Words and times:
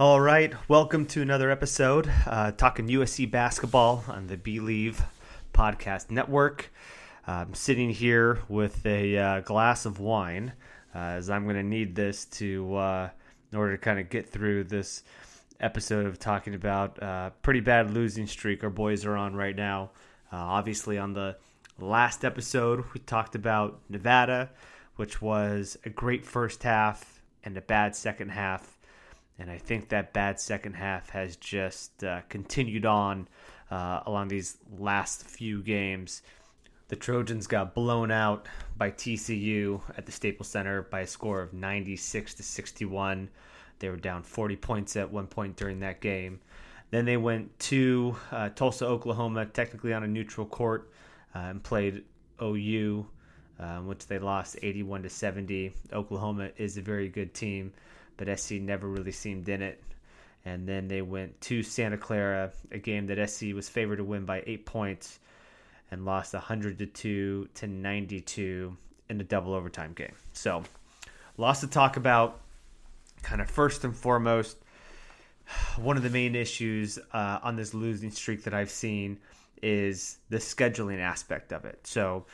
All 0.00 0.18
right, 0.18 0.54
welcome 0.66 1.04
to 1.08 1.20
another 1.20 1.50
episode 1.50 2.10
uh, 2.26 2.52
talking 2.52 2.88
USC 2.88 3.30
basketball 3.30 4.02
on 4.08 4.28
the 4.28 4.38
Bleav 4.38 4.98
Podcast 5.52 6.10
Network. 6.10 6.72
I'm 7.26 7.52
sitting 7.52 7.90
here 7.90 8.38
with 8.48 8.86
a 8.86 9.18
uh, 9.18 9.40
glass 9.40 9.84
of 9.84 10.00
wine, 10.00 10.54
uh, 10.94 10.98
as 11.00 11.28
I'm 11.28 11.44
going 11.44 11.56
to 11.56 11.62
need 11.62 11.94
this 11.94 12.24
to 12.24 12.76
uh, 12.76 13.10
in 13.52 13.58
order 13.58 13.76
to 13.76 13.78
kind 13.78 14.00
of 14.00 14.08
get 14.08 14.26
through 14.26 14.64
this 14.64 15.02
episode 15.60 16.06
of 16.06 16.18
talking 16.18 16.54
about 16.54 17.02
uh, 17.02 17.28
pretty 17.42 17.60
bad 17.60 17.90
losing 17.90 18.26
streak 18.26 18.64
our 18.64 18.70
boys 18.70 19.04
are 19.04 19.18
on 19.18 19.36
right 19.36 19.54
now. 19.54 19.90
Uh, 20.32 20.36
obviously, 20.36 20.96
on 20.96 21.12
the 21.12 21.36
last 21.78 22.24
episode, 22.24 22.84
we 22.94 23.00
talked 23.00 23.34
about 23.34 23.82
Nevada, 23.90 24.48
which 24.96 25.20
was 25.20 25.76
a 25.84 25.90
great 25.90 26.24
first 26.24 26.62
half 26.62 27.20
and 27.44 27.54
a 27.58 27.60
bad 27.60 27.94
second 27.94 28.30
half 28.30 28.79
and 29.40 29.50
I 29.50 29.56
think 29.56 29.88
that 29.88 30.12
bad 30.12 30.38
second 30.38 30.74
half 30.74 31.08
has 31.10 31.34
just 31.36 32.04
uh, 32.04 32.20
continued 32.28 32.84
on 32.84 33.26
uh, 33.70 34.00
along 34.04 34.28
these 34.28 34.58
last 34.78 35.26
few 35.26 35.62
games. 35.62 36.20
The 36.88 36.96
Trojans 36.96 37.46
got 37.46 37.74
blown 37.74 38.10
out 38.10 38.46
by 38.76 38.90
TCU 38.90 39.80
at 39.96 40.04
the 40.04 40.12
Staples 40.12 40.48
Center 40.48 40.82
by 40.82 41.00
a 41.00 41.06
score 41.06 41.40
of 41.40 41.54
96 41.54 42.34
to 42.34 42.42
61. 42.42 43.30
They 43.78 43.88
were 43.88 43.96
down 43.96 44.24
40 44.24 44.56
points 44.56 44.96
at 44.96 45.10
one 45.10 45.26
point 45.26 45.56
during 45.56 45.80
that 45.80 46.02
game. 46.02 46.40
Then 46.90 47.06
they 47.06 47.16
went 47.16 47.58
to 47.60 48.16
uh, 48.32 48.50
Tulsa, 48.50 48.84
Oklahoma, 48.86 49.46
technically 49.46 49.94
on 49.94 50.02
a 50.02 50.08
neutral 50.08 50.46
court, 50.46 50.90
uh, 51.34 51.38
and 51.38 51.62
played 51.62 52.04
OU, 52.42 53.06
uh, 53.58 53.78
which 53.78 54.06
they 54.06 54.18
lost 54.18 54.58
81 54.60 55.04
to 55.04 55.08
70. 55.08 55.72
Oklahoma 55.94 56.50
is 56.58 56.76
a 56.76 56.82
very 56.82 57.08
good 57.08 57.32
team 57.32 57.72
but 58.20 58.38
SC 58.38 58.52
never 58.52 58.86
really 58.86 59.12
seemed 59.12 59.48
in 59.48 59.62
it. 59.62 59.82
And 60.44 60.68
then 60.68 60.88
they 60.88 61.00
went 61.00 61.40
to 61.42 61.62
Santa 61.62 61.96
Clara, 61.96 62.52
a 62.70 62.78
game 62.78 63.06
that 63.06 63.30
SC 63.30 63.54
was 63.54 63.66
favored 63.66 63.96
to 63.96 64.04
win 64.04 64.26
by 64.26 64.42
eight 64.46 64.66
points, 64.66 65.18
and 65.90 66.04
lost 66.04 66.34
102 66.34 67.48
to 67.54 67.66
92 67.66 68.76
in 69.08 69.20
a 69.20 69.24
double 69.24 69.54
overtime 69.54 69.94
game. 69.94 70.12
So, 70.34 70.62
lots 71.38 71.60
to 71.60 71.66
talk 71.66 71.96
about. 71.96 72.40
Kind 73.22 73.40
of 73.40 73.50
first 73.50 73.84
and 73.84 73.96
foremost, 73.96 74.58
one 75.78 75.96
of 75.96 76.02
the 76.02 76.10
main 76.10 76.34
issues 76.34 76.98
uh, 77.12 77.38
on 77.42 77.56
this 77.56 77.72
losing 77.72 78.10
streak 78.10 78.44
that 78.44 78.52
I've 78.52 78.70
seen 78.70 79.18
is 79.62 80.18
the 80.28 80.38
scheduling 80.38 81.00
aspect 81.00 81.54
of 81.54 81.64
it. 81.64 81.86
So, 81.86 82.26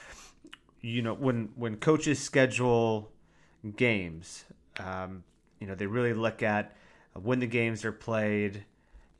you 0.80 1.02
know, 1.02 1.14
when 1.14 1.50
when 1.54 1.76
coaches 1.76 2.18
schedule 2.18 3.12
games, 3.76 4.44
um, 4.78 5.22
you 5.60 5.66
know, 5.66 5.74
they 5.74 5.86
really 5.86 6.14
look 6.14 6.42
at 6.42 6.76
when 7.14 7.38
the 7.38 7.46
games 7.46 7.84
are 7.84 7.92
played. 7.92 8.64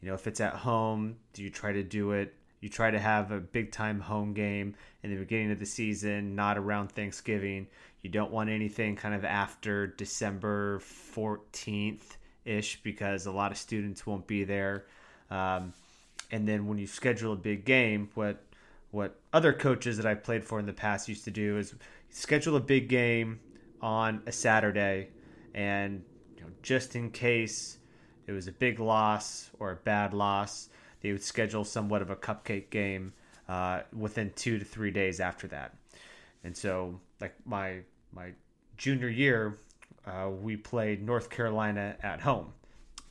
You 0.01 0.09
know, 0.09 0.15
if 0.15 0.27
it's 0.27 0.41
at 0.41 0.55
home, 0.55 1.17
do 1.33 1.43
you 1.43 1.51
try 1.51 1.73
to 1.73 1.83
do 1.83 2.13
it? 2.13 2.35
You 2.61 2.69
try 2.69 2.91
to 2.91 2.99
have 2.99 3.33
a 3.33 3.41
big 3.41 3.71
time 3.73 4.01
home 4.01 4.33
game 4.33 4.75
in 5.03 5.11
the 5.11 5.17
beginning 5.17 5.51
of 5.51 5.59
the 5.59 5.67
season, 5.67 6.35
not 6.35 6.59
around 6.59 6.89
Thanksgiving. 6.89 7.67
You 8.03 8.11
don't 8.11 8.31
want 8.31 8.51
anything 8.51 8.97
kind 8.97 9.15
of 9.15 9.25
after 9.25 9.87
December 9.87 10.81
14th 10.81 12.17
ish 12.45 12.83
because 12.83 13.27
a 13.27 13.33
lot 13.33 13.53
of 13.53 13.59
students 13.59 14.07
won't 14.07 14.27
be 14.27 14.45
there. 14.45 14.87
Um, 15.31 15.73
and 16.31 16.47
then 16.47 16.67
when 16.67 16.79
you 16.79 16.87
schedule 16.87 17.33
a 17.33 17.37
big 17.37 17.65
game, 17.65 18.11
what 18.15 18.43
what 18.91 19.19
other 19.33 19.53
coaches 19.53 19.97
that 19.97 20.07
I've 20.07 20.23
played 20.23 20.45
for 20.45 20.59
in 20.59 20.67
the 20.67 20.73
past 20.73 21.09
used 21.09 21.25
to 21.25 21.31
do 21.31 21.59
is 21.59 21.75
schedule 22.11 22.57
a 22.57 22.61
big 22.61 22.89
game 22.89 23.41
on 23.83 24.23
a 24.27 24.33
Saturday 24.33 25.09
and 25.55 26.03
know, 26.47 26.53
just 26.63 26.97
in 26.97 27.11
case 27.11 27.79
it 28.27 28.33
was 28.33 28.49
a 28.49 28.53
big 28.53 28.81
loss 28.81 29.51
or 29.59 29.73
a 29.73 29.77
bad 29.77 30.15
loss, 30.15 30.69
they 31.01 31.13
would 31.13 31.23
schedule 31.23 31.65
somewhat 31.65 32.03
of 32.03 32.11
a 32.11 32.17
cupcake 32.17 32.71
game 32.71 33.13
uh, 33.49 33.83
within 33.97 34.33
two 34.35 34.59
to 34.59 34.65
three 34.65 34.91
days 34.91 35.21
after 35.21 35.47
that. 35.49 35.75
And 36.45 36.57
so, 36.57 37.01
like 37.21 37.35
my 37.45 37.81
my 38.13 38.33
junior 38.77 39.09
year, 39.09 39.59
uh, 40.07 40.31
we 40.31 40.57
played 40.57 41.03
North 41.03 41.31
Carolina 41.31 41.97
at 42.03 42.21
home, 42.21 42.53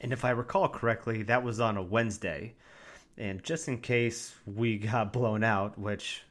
and 0.02 0.12
if 0.12 0.26
I 0.26 0.32
recall 0.32 0.68
correctly, 0.68 1.24
that 1.24 1.44
was 1.44 1.60
on 1.60 1.78
a 1.78 1.84
Wednesday. 1.84 2.54
And 3.18 3.42
just 3.44 3.70
in 3.70 3.78
case 3.78 4.36
we 4.46 4.78
got 4.92 5.14
blown 5.14 5.44
out, 5.44 5.78
which 5.78 6.24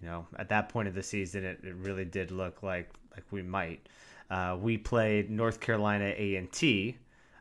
you 0.00 0.08
know 0.08 0.26
at 0.38 0.48
that 0.50 0.68
point 0.68 0.88
of 0.88 0.94
the 0.94 1.02
season, 1.02 1.44
it, 1.44 1.60
it 1.62 1.74
really 1.74 2.04
did 2.04 2.30
look 2.30 2.62
like 2.62 2.90
like 3.14 3.24
we 3.30 3.42
might 3.42 3.86
uh, 4.30 4.56
we 4.60 4.78
played 4.78 5.30
North 5.30 5.60
Carolina 5.60 6.12
A 6.16 6.36
and 6.36 6.50
T 6.52 6.96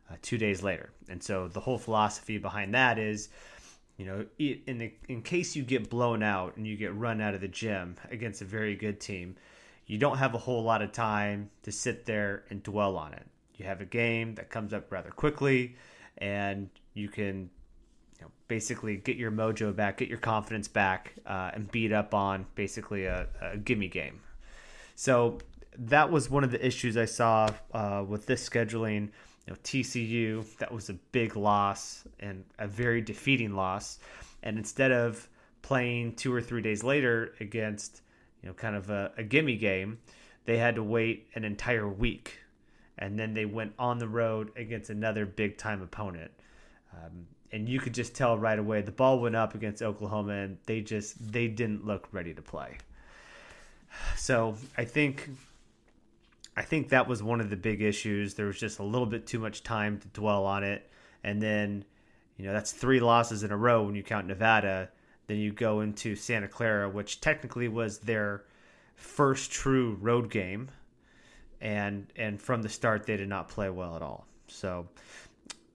uh, 0.09 0.15
two 0.21 0.37
days 0.37 0.63
later, 0.63 0.89
and 1.07 1.21
so 1.21 1.47
the 1.47 1.59
whole 1.59 1.77
philosophy 1.77 2.37
behind 2.37 2.73
that 2.73 2.97
is, 2.97 3.29
you 3.97 4.05
know, 4.05 4.25
in 4.37 4.77
the, 4.77 4.93
in 5.07 5.21
case 5.21 5.55
you 5.55 5.63
get 5.63 5.89
blown 5.89 6.23
out 6.23 6.57
and 6.57 6.65
you 6.65 6.75
get 6.75 6.95
run 6.95 7.21
out 7.21 7.33
of 7.33 7.41
the 7.41 7.47
gym 7.47 7.95
against 8.09 8.41
a 8.41 8.45
very 8.45 8.75
good 8.75 8.99
team, 8.99 9.35
you 9.85 9.97
don't 9.97 10.17
have 10.17 10.33
a 10.33 10.37
whole 10.37 10.63
lot 10.63 10.81
of 10.81 10.91
time 10.91 11.49
to 11.63 11.71
sit 11.71 12.05
there 12.05 12.43
and 12.49 12.63
dwell 12.63 12.97
on 12.97 13.13
it. 13.13 13.25
You 13.55 13.65
have 13.65 13.81
a 13.81 13.85
game 13.85 14.35
that 14.35 14.49
comes 14.49 14.73
up 14.73 14.91
rather 14.91 15.11
quickly, 15.11 15.75
and 16.17 16.69
you 16.93 17.09
can 17.09 17.49
know, 18.21 18.31
basically 18.47 18.97
get 18.97 19.17
your 19.17 19.31
mojo 19.31 19.75
back, 19.75 19.97
get 19.97 20.09
your 20.09 20.17
confidence 20.17 20.67
back, 20.67 21.13
uh, 21.25 21.51
and 21.53 21.71
beat 21.71 21.91
up 21.91 22.13
on 22.13 22.45
basically 22.55 23.05
a, 23.05 23.27
a 23.41 23.57
gimme 23.57 23.87
game. 23.87 24.21
So 24.95 25.39
that 25.79 26.11
was 26.11 26.29
one 26.29 26.43
of 26.43 26.51
the 26.51 26.65
issues 26.65 26.97
I 26.97 27.05
saw 27.05 27.49
uh, 27.73 28.03
with 28.07 28.25
this 28.25 28.47
scheduling. 28.47 29.09
You 29.47 29.53
know, 29.53 29.55
TCU 29.63 30.57
that 30.57 30.71
was 30.71 30.89
a 30.89 30.93
big 30.93 31.35
loss 31.35 32.03
and 32.19 32.43
a 32.59 32.67
very 32.67 33.01
defeating 33.01 33.55
loss, 33.55 33.99
and 34.43 34.57
instead 34.57 34.91
of 34.91 35.27
playing 35.61 36.15
two 36.15 36.33
or 36.33 36.41
three 36.41 36.61
days 36.61 36.83
later 36.83 37.33
against 37.39 38.01
you 38.43 38.49
know 38.49 38.53
kind 38.53 38.75
of 38.75 38.89
a, 38.89 39.11
a 39.17 39.23
gimme 39.23 39.55
game, 39.55 39.97
they 40.45 40.57
had 40.57 40.75
to 40.75 40.83
wait 40.83 41.27
an 41.35 41.43
entire 41.43 41.87
week, 41.87 42.39
and 42.97 43.17
then 43.17 43.33
they 43.33 43.45
went 43.45 43.73
on 43.79 43.97
the 43.97 44.07
road 44.07 44.51
against 44.55 44.89
another 44.89 45.25
big 45.25 45.57
time 45.57 45.81
opponent. 45.81 46.31
Um, 46.93 47.25
and 47.51 47.67
you 47.67 47.79
could 47.79 47.93
just 47.93 48.15
tell 48.15 48.37
right 48.37 48.59
away 48.59 48.81
the 48.81 48.91
ball 48.91 49.19
went 49.19 49.35
up 49.35 49.55
against 49.55 49.81
Oklahoma, 49.81 50.33
and 50.33 50.57
they 50.65 50.81
just 50.81 51.31
they 51.31 51.47
didn't 51.47 51.85
look 51.85 52.07
ready 52.11 52.33
to 52.33 52.41
play. 52.41 52.77
So 54.15 54.55
I 54.77 54.85
think 54.85 55.29
I 56.59 56.63
think 56.63 56.89
that 56.89 57.07
was 57.07 57.23
one 57.23 57.39
of 57.39 57.49
the 57.49 57.55
big 57.55 57.81
issues. 57.81 58.33
There 58.33 58.47
was 58.47 58.59
just 58.59 58.79
a 58.79 58.83
little 58.83 59.07
bit 59.07 59.25
too 59.25 59.39
much 59.39 59.63
time 59.63 59.97
to 59.97 60.07
dwell 60.09 60.45
on 60.45 60.65
it. 60.65 60.91
And 61.23 61.41
then, 61.41 61.85
you 62.35 62.45
know, 62.45 62.51
that's 62.51 62.73
three 62.73 62.99
losses 62.99 63.43
in 63.43 63.51
a 63.53 63.55
row 63.55 63.83
when 63.83 63.95
you 63.95 64.03
count 64.03 64.27
Nevada. 64.27 64.89
Then 65.27 65.37
you 65.37 65.53
go 65.53 65.79
into 65.79 66.17
Santa 66.17 66.49
Clara, 66.49 66.89
which 66.89 67.21
technically 67.21 67.69
was 67.69 67.99
their 67.99 68.43
first 68.95 69.53
true 69.53 69.97
road 70.01 70.29
game. 70.29 70.69
And 71.61 72.11
and 72.17 72.41
from 72.41 72.61
the 72.61 72.69
start, 72.69 73.05
they 73.05 73.15
did 73.15 73.29
not 73.29 73.47
play 73.47 73.69
well 73.69 73.95
at 73.95 74.01
all. 74.01 74.27
So 74.47 74.89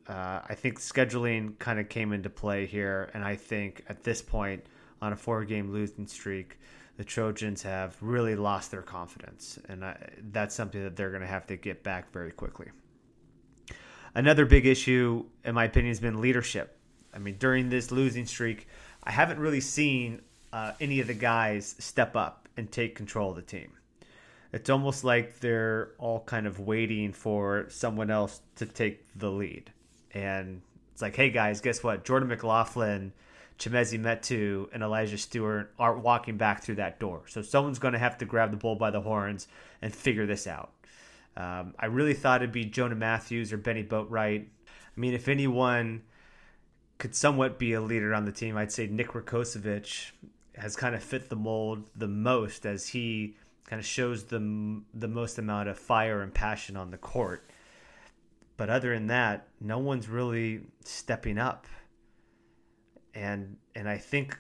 uh, 0.06 0.40
I 0.46 0.54
think 0.54 0.78
scheduling 0.80 1.58
kind 1.58 1.80
of 1.80 1.88
came 1.88 2.12
into 2.12 2.28
play 2.28 2.66
here. 2.66 3.10
And 3.14 3.24
I 3.24 3.36
think 3.36 3.86
at 3.88 4.04
this 4.04 4.20
point, 4.20 4.66
on 5.00 5.14
a 5.14 5.16
four 5.16 5.46
game 5.46 5.72
losing 5.72 6.06
streak, 6.06 6.58
the 6.96 7.04
Trojans 7.04 7.62
have 7.62 7.96
really 8.00 8.36
lost 8.36 8.70
their 8.70 8.82
confidence, 8.82 9.58
and 9.68 9.84
I, 9.84 10.10
that's 10.30 10.54
something 10.54 10.82
that 10.84 10.96
they're 10.96 11.10
going 11.10 11.22
to 11.22 11.28
have 11.28 11.46
to 11.48 11.56
get 11.56 11.82
back 11.82 12.12
very 12.12 12.30
quickly. 12.30 12.70
Another 14.14 14.46
big 14.46 14.64
issue, 14.64 15.24
in 15.44 15.54
my 15.54 15.64
opinion, 15.64 15.90
has 15.90 16.00
been 16.00 16.20
leadership. 16.20 16.78
I 17.12 17.18
mean, 17.18 17.36
during 17.38 17.68
this 17.68 17.90
losing 17.90 18.26
streak, 18.26 18.68
I 19.02 19.10
haven't 19.10 19.40
really 19.40 19.60
seen 19.60 20.22
uh, 20.52 20.72
any 20.80 21.00
of 21.00 21.08
the 21.08 21.14
guys 21.14 21.74
step 21.78 22.14
up 22.14 22.48
and 22.56 22.70
take 22.70 22.94
control 22.94 23.30
of 23.30 23.36
the 23.36 23.42
team. 23.42 23.72
It's 24.52 24.70
almost 24.70 25.02
like 25.02 25.40
they're 25.40 25.90
all 25.98 26.20
kind 26.20 26.46
of 26.46 26.60
waiting 26.60 27.12
for 27.12 27.66
someone 27.70 28.08
else 28.08 28.40
to 28.56 28.66
take 28.66 29.04
the 29.16 29.28
lead. 29.28 29.72
And 30.12 30.62
it's 30.92 31.02
like, 31.02 31.16
hey 31.16 31.30
guys, 31.30 31.60
guess 31.60 31.82
what? 31.82 32.04
Jordan 32.04 32.28
McLaughlin 32.28 33.12
Chimezie 33.58 34.00
Metu 34.00 34.68
and 34.72 34.82
Elijah 34.82 35.18
Stewart 35.18 35.72
are 35.78 35.96
walking 35.96 36.36
back 36.36 36.62
through 36.62 36.74
that 36.76 36.98
door. 36.98 37.22
So 37.28 37.42
someone's 37.42 37.78
going 37.78 37.92
to 37.92 37.98
have 37.98 38.18
to 38.18 38.24
grab 38.24 38.50
the 38.50 38.56
bull 38.56 38.74
by 38.74 38.90
the 38.90 39.00
horns 39.00 39.48
and 39.80 39.94
figure 39.94 40.26
this 40.26 40.46
out. 40.46 40.72
Um, 41.36 41.74
I 41.78 41.86
really 41.86 42.14
thought 42.14 42.42
it'd 42.42 42.52
be 42.52 42.64
Jonah 42.64 42.94
Mathews 42.94 43.52
or 43.52 43.56
Bennie 43.56 43.84
Boatwright. 43.84 44.46
I 44.46 45.00
mean, 45.00 45.14
if 45.14 45.28
anyone 45.28 46.02
could 46.98 47.14
somewhat 47.14 47.58
be 47.58 47.72
a 47.72 47.80
leader 47.80 48.14
on 48.14 48.24
the 48.24 48.32
team, 48.32 48.56
I'd 48.56 48.72
say 48.72 48.86
Nick 48.86 49.08
Rakocevic 49.08 50.12
has 50.56 50.76
kind 50.76 50.94
of 50.94 51.02
fit 51.02 51.28
the 51.28 51.36
mold 51.36 51.84
the 51.96 52.06
most 52.06 52.64
as 52.64 52.88
he 52.88 53.36
kind 53.66 53.80
of 53.80 53.86
shows 53.86 54.24
the 54.24 54.82
the 54.92 55.08
most 55.08 55.38
amount 55.38 55.68
of 55.68 55.78
fire 55.78 56.22
and 56.22 56.32
passion 56.32 56.76
on 56.76 56.90
the 56.90 56.98
court. 56.98 57.48
But 58.56 58.70
other 58.70 58.94
than 58.94 59.08
that, 59.08 59.48
no 59.60 59.78
one's 59.78 60.08
really 60.08 60.60
stepping 60.84 61.38
up 61.38 61.66
and 63.14 63.56
and 63.74 63.88
I 63.88 63.98
think 63.98 64.38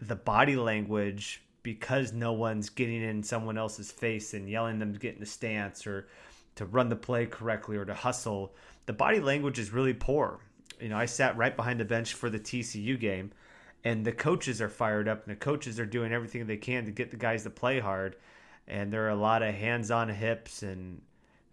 the 0.00 0.16
body 0.16 0.56
language 0.56 1.42
because 1.62 2.12
no 2.12 2.32
one's 2.32 2.68
getting 2.68 3.02
in 3.02 3.22
someone 3.22 3.58
else's 3.58 3.90
face 3.90 4.34
and 4.34 4.48
yelling 4.48 4.78
them 4.78 4.92
to 4.92 4.98
get 4.98 5.14
in 5.14 5.20
the 5.20 5.26
stance 5.26 5.86
or 5.86 6.06
to 6.54 6.64
run 6.64 6.88
the 6.88 6.96
play 6.96 7.26
correctly 7.26 7.76
or 7.76 7.84
to 7.84 7.94
hustle 7.94 8.54
the 8.86 8.92
body 8.92 9.20
language 9.20 9.58
is 9.58 9.72
really 9.72 9.92
poor. 9.92 10.38
You 10.80 10.88
know, 10.88 10.96
I 10.96 11.06
sat 11.06 11.36
right 11.36 11.54
behind 11.54 11.80
the 11.80 11.84
bench 11.84 12.14
for 12.14 12.30
the 12.30 12.38
TCU 12.38 12.98
game, 12.98 13.32
and 13.84 14.04
the 14.04 14.12
coaches 14.12 14.62
are 14.62 14.68
fired 14.68 15.08
up, 15.08 15.26
and 15.26 15.36
the 15.36 15.38
coaches 15.38 15.78
are 15.78 15.86
doing 15.86 16.12
everything 16.12 16.46
they 16.46 16.56
can 16.56 16.84
to 16.86 16.92
get 16.92 17.10
the 17.10 17.16
guys 17.16 17.42
to 17.42 17.50
play 17.50 17.80
hard. 17.80 18.16
And 18.68 18.92
there 18.92 19.04
are 19.06 19.10
a 19.10 19.16
lot 19.16 19.42
of 19.42 19.54
hands 19.54 19.90
on 19.90 20.08
hips 20.08 20.62
and 20.62 21.02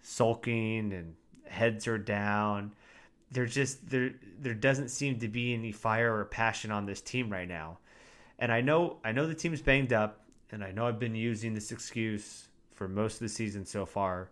sulking, 0.01 0.93
and 0.93 1.15
heads 1.45 1.87
are 1.87 1.97
down. 1.97 2.73
There's 3.33 3.53
just 3.53 3.89
there 3.89 4.11
there 4.39 4.53
doesn't 4.53 4.89
seem 4.89 5.19
to 5.19 5.27
be 5.27 5.53
any 5.53 5.71
fire 5.71 6.15
or 6.15 6.25
passion 6.25 6.71
on 6.71 6.85
this 6.85 7.01
team 7.01 7.31
right 7.31 7.47
now. 7.47 7.79
And 8.37 8.51
I 8.51 8.61
know 8.61 8.97
I 9.03 9.11
know 9.11 9.27
the 9.27 9.33
team's 9.35 9.61
banged 9.61 9.91
up, 9.91 10.21
and 10.51 10.63
I 10.63 10.71
know 10.71 10.87
I've 10.87 10.99
been 10.99 11.15
using 11.15 11.53
this 11.53 11.71
excuse 11.71 12.47
for 12.73 12.87
most 12.87 13.15
of 13.15 13.19
the 13.21 13.29
season 13.29 13.65
so 13.65 13.85
far, 13.85 14.29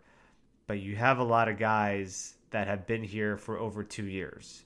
but 0.68 0.80
you 0.80 0.95
have 0.95 1.18
a 1.18 1.24
lot 1.24 1.48
of 1.50 1.57
guys 1.57 2.36
that 2.51 2.68
have 2.68 2.86
been 2.86 3.03
here 3.03 3.38
for 3.38 3.57
over 3.57 3.83
two 3.83 4.06
years, 4.06 4.63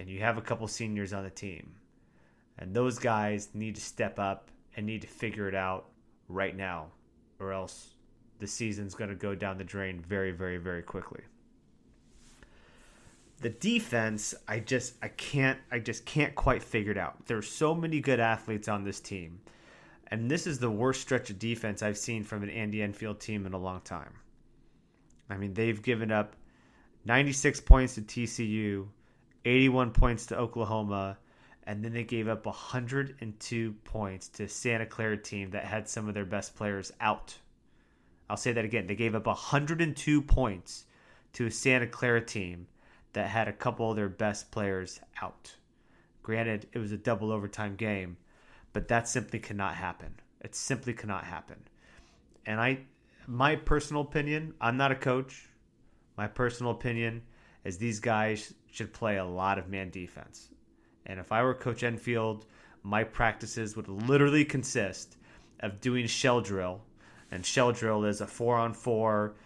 and 0.00 0.08
you 0.08 0.20
have 0.20 0.38
a 0.38 0.42
couple 0.42 0.66
seniors 0.66 1.12
on 1.12 1.24
the 1.24 1.30
team, 1.30 1.74
and 2.58 2.74
those 2.74 2.98
guys 2.98 3.50
need 3.54 3.74
to 3.76 3.80
step 3.80 4.18
up 4.18 4.50
and 4.76 4.86
need 4.86 5.02
to 5.02 5.08
figure 5.08 5.48
it 5.48 5.54
out 5.54 5.86
right 6.28 6.56
now, 6.56 6.86
or 7.38 7.52
else 7.52 7.94
the 8.38 8.46
season's 8.46 8.94
going 8.94 9.10
to 9.10 9.16
go 9.16 9.34
down 9.34 9.58
the 9.58 9.64
drain 9.64 10.00
very, 10.00 10.32
very, 10.32 10.58
very 10.58 10.82
quickly. 10.82 11.22
The 13.40 13.50
defense, 13.50 14.34
I 14.48 14.60
just 14.60 14.94
I 15.02 15.08
can't 15.08 15.58
I 15.70 15.78
just 15.78 16.06
can't 16.06 16.34
quite 16.34 16.62
figure 16.62 16.92
it 16.92 16.98
out. 16.98 17.26
There's 17.26 17.48
so 17.48 17.74
many 17.74 18.00
good 18.00 18.20
athletes 18.20 18.68
on 18.68 18.84
this 18.84 19.00
team. 19.00 19.40
And 20.08 20.30
this 20.30 20.46
is 20.46 20.58
the 20.58 20.70
worst 20.70 21.00
stretch 21.00 21.30
of 21.30 21.38
defense 21.38 21.82
I've 21.82 21.98
seen 21.98 22.22
from 22.22 22.42
an 22.42 22.50
Andy 22.50 22.80
Enfield 22.82 23.20
team 23.20 23.44
in 23.44 23.52
a 23.52 23.58
long 23.58 23.80
time. 23.80 24.12
I 25.28 25.36
mean, 25.36 25.52
they've 25.52 25.82
given 25.82 26.12
up 26.12 26.36
96 27.04 27.60
points 27.60 27.96
to 27.96 28.02
TCU, 28.02 28.86
81 29.44 29.90
points 29.90 30.26
to 30.26 30.38
Oklahoma, 30.38 31.18
and 31.64 31.84
then 31.84 31.92
they 31.92 32.04
gave 32.04 32.28
up 32.28 32.46
102 32.46 33.72
points 33.84 34.28
to 34.28 34.48
Santa 34.48 34.86
Clara 34.86 35.16
team 35.16 35.50
that 35.50 35.64
had 35.64 35.88
some 35.88 36.08
of 36.08 36.14
their 36.14 36.24
best 36.24 36.54
players 36.54 36.92
out. 37.00 37.36
I'll 38.30 38.36
say 38.36 38.52
that 38.52 38.64
again. 38.64 38.86
They 38.86 38.94
gave 38.94 39.14
up 39.14 39.26
102 39.26 40.22
points 40.22 40.84
to 41.34 41.46
a 41.46 41.50
Santa 41.50 41.86
Clara 41.86 42.24
team 42.24 42.66
that 43.16 43.28
had 43.28 43.48
a 43.48 43.52
couple 43.52 43.88
of 43.88 43.96
their 43.96 44.10
best 44.10 44.50
players 44.50 45.00
out. 45.22 45.56
Granted, 46.22 46.68
it 46.74 46.78
was 46.78 46.92
a 46.92 46.98
double 46.98 47.32
overtime 47.32 47.74
game, 47.74 48.18
but 48.74 48.88
that 48.88 49.08
simply 49.08 49.38
cannot 49.38 49.74
happen. 49.74 50.12
It 50.42 50.54
simply 50.54 50.92
cannot 50.92 51.24
happen. 51.24 51.56
And 52.44 52.60
I 52.60 52.80
my 53.26 53.56
personal 53.56 54.02
opinion, 54.02 54.52
I'm 54.60 54.76
not 54.76 54.92
a 54.92 54.96
coach. 54.96 55.48
My 56.18 56.26
personal 56.26 56.72
opinion 56.72 57.22
is 57.64 57.78
these 57.78 58.00
guys 58.00 58.52
should 58.70 58.92
play 58.92 59.16
a 59.16 59.24
lot 59.24 59.58
of 59.58 59.70
man 59.70 59.88
defense. 59.88 60.50
And 61.06 61.18
if 61.18 61.32
I 61.32 61.42
were 61.42 61.54
Coach 61.54 61.84
Enfield, 61.84 62.44
my 62.82 63.02
practices 63.02 63.76
would 63.76 63.88
literally 63.88 64.44
consist 64.44 65.16
of 65.60 65.80
doing 65.80 66.06
shell 66.06 66.42
drill. 66.42 66.82
And 67.30 67.46
shell 67.46 67.72
drill 67.72 68.04
is 68.04 68.20
a 68.20 68.26
four 68.26 68.56
on 68.56 68.74
four 68.74 69.36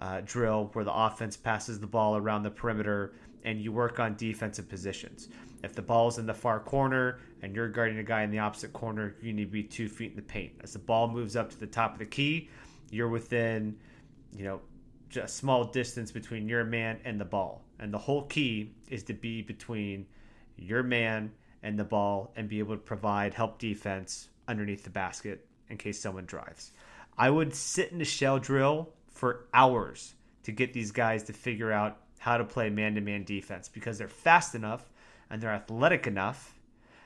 uh, 0.00 0.22
drill 0.24 0.70
where 0.72 0.84
the 0.84 0.94
offense 0.94 1.36
passes 1.36 1.78
the 1.78 1.86
ball 1.86 2.16
around 2.16 2.42
the 2.42 2.50
perimeter 2.50 3.12
and 3.44 3.60
you 3.60 3.72
work 3.72 3.98
on 3.98 4.14
defensive 4.16 4.68
positions. 4.68 5.28
If 5.62 5.74
the 5.74 5.82
ball's 5.82 6.18
in 6.18 6.26
the 6.26 6.34
far 6.34 6.60
corner 6.60 7.20
and 7.42 7.54
you're 7.54 7.68
guarding 7.68 7.98
a 7.98 8.02
guy 8.02 8.22
in 8.22 8.30
the 8.30 8.38
opposite 8.38 8.72
corner, 8.72 9.14
you 9.20 9.32
need 9.32 9.46
to 9.46 9.50
be 9.50 9.62
two 9.62 9.88
feet 9.88 10.10
in 10.10 10.16
the 10.16 10.22
paint. 10.22 10.52
As 10.62 10.72
the 10.72 10.78
ball 10.78 11.08
moves 11.08 11.36
up 11.36 11.50
to 11.50 11.58
the 11.58 11.66
top 11.66 11.94
of 11.94 11.98
the 11.98 12.06
key, 12.06 12.48
you're 12.90 13.08
within, 13.08 13.76
you 14.34 14.44
know, 14.44 14.60
a 15.20 15.28
small 15.28 15.64
distance 15.64 16.12
between 16.12 16.48
your 16.48 16.64
man 16.64 16.98
and 17.04 17.20
the 17.20 17.24
ball. 17.24 17.62
And 17.78 17.92
the 17.92 17.98
whole 17.98 18.22
key 18.22 18.72
is 18.88 19.02
to 19.04 19.14
be 19.14 19.42
between 19.42 20.06
your 20.56 20.82
man 20.82 21.32
and 21.62 21.78
the 21.78 21.84
ball 21.84 22.32
and 22.36 22.48
be 22.48 22.58
able 22.58 22.74
to 22.74 22.80
provide 22.80 23.34
help 23.34 23.58
defense 23.58 24.28
underneath 24.48 24.84
the 24.84 24.90
basket 24.90 25.46
in 25.68 25.76
case 25.76 26.00
someone 26.00 26.26
drives. 26.26 26.72
I 27.18 27.28
would 27.28 27.54
sit 27.54 27.92
in 27.92 28.00
a 28.00 28.04
shell 28.04 28.38
drill 28.38 28.90
for 29.20 29.44
hours 29.52 30.14
to 30.42 30.50
get 30.50 30.72
these 30.72 30.92
guys 30.92 31.22
to 31.24 31.34
figure 31.34 31.70
out 31.70 31.98
how 32.20 32.38
to 32.38 32.44
play 32.44 32.70
man 32.70 32.94
to 32.94 33.02
man 33.02 33.22
defense 33.22 33.68
because 33.68 33.98
they're 33.98 34.08
fast 34.08 34.54
enough 34.54 34.88
and 35.28 35.42
they're 35.42 35.52
athletic 35.52 36.06
enough. 36.06 36.58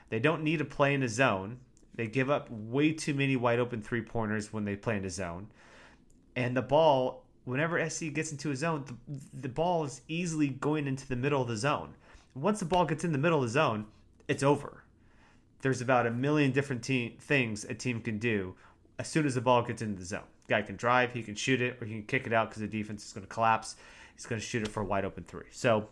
They 0.09 0.19
don't 0.19 0.41
need 0.41 0.59
to 0.59 0.65
play 0.65 0.93
in 0.93 1.03
a 1.03 1.09
zone. 1.09 1.57
They 1.93 2.07
give 2.07 2.29
up 2.29 2.49
way 2.49 2.93
too 2.93 3.13
many 3.13 3.35
wide 3.35 3.59
open 3.59 3.81
three 3.81 4.01
pointers 4.01 4.53
when 4.53 4.63
they 4.63 4.77
play 4.77 4.95
in 4.95 5.03
a 5.03 5.09
zone. 5.09 5.47
And 6.37 6.55
the 6.55 6.61
ball, 6.61 7.25
whenever 7.43 7.89
SC 7.89 8.13
gets 8.13 8.31
into 8.31 8.49
a 8.49 8.55
zone, 8.55 8.85
the, 8.85 9.41
the 9.41 9.49
ball 9.49 9.83
is 9.83 9.99
easily 10.07 10.47
going 10.47 10.87
into 10.87 11.05
the 11.09 11.17
middle 11.17 11.41
of 11.41 11.49
the 11.49 11.57
zone. 11.57 11.95
Once 12.33 12.59
the 12.59 12.65
ball 12.65 12.85
gets 12.85 13.03
in 13.03 13.11
the 13.11 13.17
middle 13.17 13.39
of 13.39 13.43
the 13.43 13.49
zone, 13.49 13.87
it's 14.29 14.43
over. 14.43 14.85
There's 15.63 15.81
about 15.81 16.07
a 16.07 16.11
million 16.11 16.53
different 16.53 16.81
team, 16.81 17.17
things 17.19 17.65
a 17.65 17.73
team 17.73 17.99
can 17.99 18.19
do 18.19 18.55
as 18.99 19.07
soon 19.07 19.25
as 19.25 19.35
the 19.35 19.41
ball 19.41 19.61
gets 19.61 19.81
into 19.81 19.99
the 19.99 20.05
zone. 20.05 20.23
Guy 20.47 20.61
can 20.61 20.75
drive, 20.75 21.11
he 21.11 21.23
can 21.23 21.35
shoot 21.35 21.61
it, 21.61 21.77
or 21.81 21.85
he 21.85 21.93
can 21.93 22.03
kick 22.03 22.27
it 22.27 22.33
out 22.33 22.49
because 22.49 22.61
the 22.61 22.67
defense 22.67 23.05
is 23.05 23.13
going 23.13 23.25
to 23.25 23.33
collapse. 23.33 23.75
He's 24.15 24.25
going 24.25 24.39
to 24.39 24.45
shoot 24.45 24.63
it 24.63 24.69
for 24.69 24.81
a 24.81 24.85
wide 24.85 25.05
open 25.05 25.23
three. 25.23 25.47
So 25.51 25.89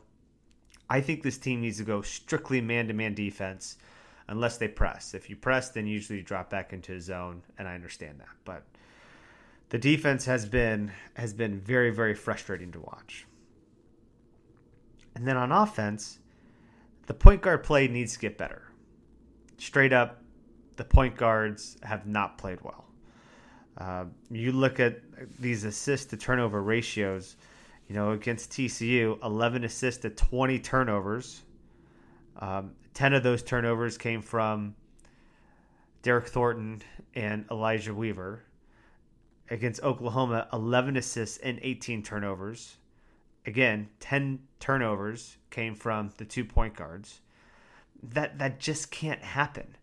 I 0.89 1.01
think 1.01 1.23
this 1.23 1.37
team 1.37 1.61
needs 1.61 1.77
to 1.77 1.83
go 1.83 2.01
strictly 2.01 2.61
man 2.61 2.87
to 2.87 2.93
man 2.93 3.13
defense 3.13 3.77
unless 4.27 4.57
they 4.57 4.67
press. 4.67 5.13
If 5.13 5.29
you 5.29 5.35
press, 5.35 5.69
then 5.69 5.87
usually 5.87 6.19
you 6.19 6.23
drop 6.23 6.49
back 6.49 6.71
into 6.71 6.93
a 6.93 7.01
zone, 7.01 7.41
and 7.57 7.67
I 7.67 7.75
understand 7.75 8.19
that. 8.19 8.29
But 8.45 8.63
the 9.69 9.77
defense 9.77 10.25
has 10.25 10.45
been 10.45 10.91
has 11.15 11.33
been 11.33 11.59
very 11.59 11.89
very 11.89 12.13
frustrating 12.13 12.71
to 12.73 12.79
watch. 12.79 13.25
And 15.15 15.27
then 15.27 15.37
on 15.37 15.51
offense, 15.51 16.19
the 17.05 17.13
point 17.13 17.41
guard 17.41 17.63
play 17.63 17.87
needs 17.87 18.13
to 18.13 18.19
get 18.19 18.37
better. 18.37 18.71
Straight 19.57 19.93
up, 19.93 20.21
the 20.75 20.83
point 20.83 21.15
guards 21.15 21.77
have 21.83 22.07
not 22.07 22.37
played 22.37 22.61
well. 22.61 22.85
Uh, 23.77 24.05
you 24.29 24.51
look 24.51 24.79
at 24.79 24.99
these 25.39 25.63
assist 25.63 26.11
to 26.11 26.17
turnover 26.17 26.61
ratios 26.61 27.35
you 27.87 27.95
know, 27.95 28.11
against 28.11 28.51
TCU, 28.51 29.21
11 29.23 29.63
assists 29.63 30.01
to 30.01 30.09
20 30.09 30.59
turnovers. 30.59 31.41
Um, 32.39 32.71
10 32.93 33.13
of 33.13 33.23
those 33.23 33.43
turnovers 33.43 33.97
came 33.97 34.21
from 34.21 34.75
Derryck 36.01 36.27
Thornton 36.27 36.81
and 37.13 37.45
Elijah 37.51 37.93
Weaver. 37.93 38.43
Against 39.49 39.83
Oklahoma, 39.83 40.47
11 40.53 40.97
assists 40.97 41.37
and 41.37 41.59
18 41.61 42.01
turnovers. 42.01 42.77
Again, 43.45 43.89
10 43.99 44.39
turnovers 44.59 45.37
came 45.49 45.75
from 45.75 46.11
the 46.17 46.25
two 46.25 46.45
point 46.45 46.75
guards. 46.75 47.19
That 48.01 48.39
that 48.39 48.59
just 48.59 48.89
can't 48.89 49.21
happen. 49.21 49.75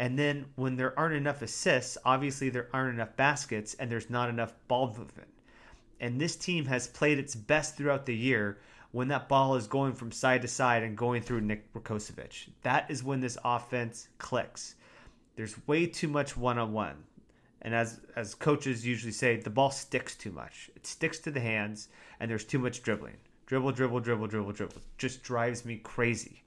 And 0.00 0.18
then 0.18 0.46
when 0.56 0.74
there 0.74 0.98
aren't 0.98 1.14
enough 1.14 1.42
assists, 1.42 1.96
obviously 2.04 2.48
there 2.48 2.68
aren't 2.72 2.94
enough 2.94 3.14
baskets 3.14 3.74
and 3.74 3.88
there's 3.88 4.10
not 4.10 4.28
enough 4.28 4.54
ball 4.66 4.88
movement 4.98 5.28
and 6.00 6.18
this 6.18 6.34
team 6.34 6.64
has 6.64 6.88
played 6.88 7.18
its 7.18 7.34
best 7.34 7.76
throughout 7.76 8.06
the 8.06 8.16
year 8.16 8.58
when 8.92 9.08
that 9.08 9.28
ball 9.28 9.54
is 9.54 9.66
going 9.66 9.92
from 9.92 10.10
side 10.10 10.42
to 10.42 10.48
side 10.48 10.82
and 10.82 10.96
going 10.96 11.22
through 11.22 11.42
Nick 11.42 11.72
Rakocevic. 11.74 12.48
That 12.62 12.90
is 12.90 13.04
when 13.04 13.20
this 13.20 13.38
offense 13.44 14.08
clicks. 14.18 14.74
There's 15.36 15.66
way 15.68 15.86
too 15.86 16.08
much 16.08 16.36
one 16.36 16.58
on 16.58 16.72
one. 16.72 17.04
And 17.62 17.74
as 17.74 18.00
as 18.16 18.34
coaches 18.34 18.86
usually 18.86 19.12
say, 19.12 19.36
the 19.36 19.50
ball 19.50 19.70
sticks 19.70 20.16
too 20.16 20.32
much. 20.32 20.70
It 20.74 20.86
sticks 20.86 21.18
to 21.20 21.30
the 21.30 21.40
hands 21.40 21.88
and 22.18 22.30
there's 22.30 22.44
too 22.44 22.58
much 22.58 22.82
dribbling. 22.82 23.18
Dribble, 23.46 23.72
dribble, 23.72 24.00
dribble, 24.00 24.28
dribble, 24.28 24.52
dribble. 24.52 24.80
Just 24.96 25.22
drives 25.22 25.64
me 25.64 25.76
crazy. 25.76 26.42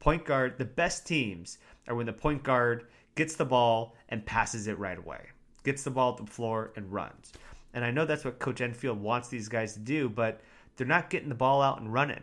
Point 0.00 0.24
guard, 0.24 0.58
the 0.58 0.64
best 0.64 1.06
teams 1.06 1.58
are 1.86 1.94
when 1.94 2.06
the 2.06 2.12
point 2.12 2.42
guard 2.42 2.86
gets 3.16 3.34
the 3.34 3.44
ball 3.44 3.96
and 4.08 4.24
passes 4.24 4.68
it 4.68 4.78
right 4.78 4.98
away. 4.98 5.20
Gets 5.64 5.82
the 5.82 5.90
ball 5.90 6.12
at 6.12 6.24
the 6.24 6.30
floor 6.30 6.72
and 6.76 6.92
runs. 6.92 7.32
And 7.74 7.84
I 7.84 7.90
know 7.90 8.06
that's 8.06 8.24
what 8.24 8.38
Coach 8.38 8.60
Enfield 8.60 9.00
wants 9.00 9.28
these 9.28 9.48
guys 9.48 9.74
to 9.74 9.80
do, 9.80 10.08
but 10.08 10.40
they're 10.76 10.86
not 10.86 11.10
getting 11.10 11.28
the 11.28 11.34
ball 11.34 11.60
out 11.60 11.80
and 11.80 11.92
running. 11.92 12.22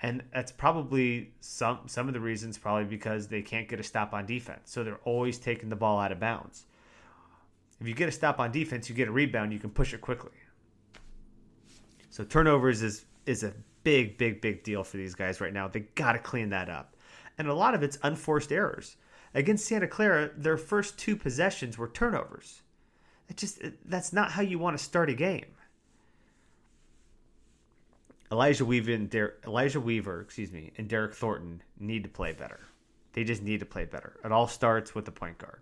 And 0.00 0.22
that's 0.32 0.52
probably 0.52 1.32
some 1.40 1.80
some 1.86 2.08
of 2.08 2.14
the 2.14 2.20
reasons 2.20 2.58
probably 2.58 2.84
because 2.84 3.28
they 3.28 3.42
can't 3.42 3.68
get 3.68 3.80
a 3.80 3.82
stop 3.82 4.12
on 4.14 4.26
defense. 4.26 4.70
So 4.70 4.84
they're 4.84 5.00
always 5.04 5.38
taking 5.38 5.68
the 5.68 5.76
ball 5.76 5.98
out 5.98 6.12
of 6.12 6.20
bounds. 6.20 6.66
If 7.80 7.86
you 7.86 7.94
get 7.94 8.08
a 8.08 8.12
stop 8.12 8.40
on 8.40 8.52
defense, 8.52 8.88
you 8.88 8.94
get 8.94 9.08
a 9.08 9.12
rebound, 9.12 9.52
you 9.52 9.58
can 9.58 9.70
push 9.70 9.92
it 9.94 10.00
quickly. 10.00 10.32
So 12.10 12.24
turnovers 12.24 12.82
is 12.82 13.04
is 13.26 13.42
a 13.42 13.52
big, 13.84 14.18
big, 14.18 14.40
big 14.40 14.64
deal 14.64 14.82
for 14.82 14.96
these 14.96 15.14
guys 15.14 15.40
right 15.40 15.52
now. 15.52 15.68
They 15.68 15.80
got 15.80 16.12
to 16.12 16.18
clean 16.18 16.50
that 16.50 16.68
up. 16.68 16.96
And 17.38 17.48
a 17.48 17.54
lot 17.54 17.74
of 17.74 17.82
it's 17.82 17.98
unforced 18.02 18.50
errors. 18.52 18.96
Against 19.36 19.66
Santa 19.66 19.86
Clara, 19.86 20.30
their 20.34 20.56
first 20.56 20.98
two 20.98 21.14
possessions 21.14 21.76
were 21.76 21.88
turnovers. 21.88 22.62
Just 23.34 23.60
that's 23.84 24.10
not 24.10 24.30
how 24.30 24.40
you 24.40 24.58
want 24.58 24.78
to 24.78 24.82
start 24.82 25.10
a 25.10 25.14
game. 25.14 25.44
Elijah 28.32 28.64
Weaver 28.64 28.92
and 28.92 29.10
Der- 29.10 29.34
Elijah 29.46 29.78
Weaver, 29.78 30.22
excuse 30.22 30.50
me, 30.50 30.72
and 30.78 30.88
Derryck 30.88 31.14
Thornton 31.14 31.62
need 31.78 32.02
to 32.04 32.08
play 32.08 32.32
better. 32.32 32.60
They 33.12 33.24
just 33.24 33.42
need 33.42 33.60
to 33.60 33.66
play 33.66 33.84
better. 33.84 34.14
It 34.24 34.32
all 34.32 34.48
starts 34.48 34.94
with 34.94 35.04
the 35.04 35.12
point 35.12 35.36
guard. 35.36 35.60